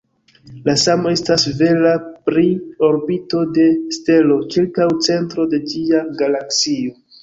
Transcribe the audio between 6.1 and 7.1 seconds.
galaksio.